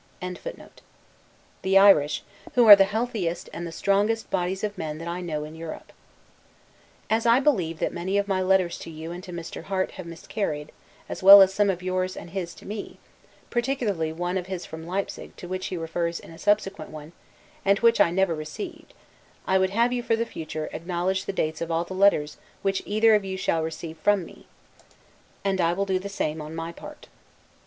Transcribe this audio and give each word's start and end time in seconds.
]the 1.61 1.77
Irish, 1.77 2.23
who 2.55 2.65
are 2.65 2.75
the 2.75 2.85
healthiest 2.85 3.49
and 3.53 3.67
the 3.67 3.71
strongest 3.71 4.31
bodies 4.31 4.63
of 4.63 4.75
men 4.75 4.97
that 4.97 5.07
I 5.07 5.21
know 5.21 5.43
in 5.43 5.53
Europe. 5.53 5.93
As 7.07 7.27
I 7.27 7.39
believe 7.39 7.77
that 7.77 7.93
many 7.93 8.17
of 8.17 8.27
my 8.27 8.41
letters 8.41 8.79
to 8.79 8.89
you 8.89 9.11
and 9.11 9.23
to 9.23 9.31
Mr. 9.31 9.65
Harte 9.65 9.91
have 9.91 10.07
miscarried, 10.07 10.71
as 11.07 11.21
well 11.21 11.39
as 11.43 11.53
some 11.53 11.69
of 11.69 11.83
yours 11.83 12.17
and 12.17 12.31
his 12.31 12.55
to 12.55 12.65
me; 12.65 12.97
particularly 13.51 14.11
one 14.11 14.39
of 14.39 14.47
his 14.47 14.65
from 14.65 14.87
Leipsig, 14.87 15.35
to 15.37 15.47
which 15.47 15.67
he 15.67 15.77
refers 15.77 16.19
in 16.19 16.31
a 16.31 16.39
subsequent 16.39 16.89
one, 16.89 17.11
and 17.63 17.77
which 17.81 18.01
I 18.01 18.09
never 18.09 18.33
received; 18.33 18.95
I 19.45 19.59
would 19.59 19.69
have 19.69 19.93
you, 19.93 20.01
for 20.01 20.15
the 20.15 20.25
future, 20.25 20.67
acknowledge 20.73 21.25
the 21.25 21.31
dates 21.31 21.61
of 21.61 21.69
all 21.69 21.83
the 21.83 21.93
letters 21.93 22.37
which 22.63 22.81
either 22.87 23.13
of 23.13 23.23
you 23.23 23.37
shall 23.37 23.61
receive 23.61 23.99
from 23.99 24.25
me; 24.25 24.47
and 25.45 25.61
I 25.61 25.73
will 25.73 25.85
do 25.85 25.99
the 25.99 26.09
same 26.09 26.41
on 26.41 26.55
my 26.55 26.71
part. 26.71 27.07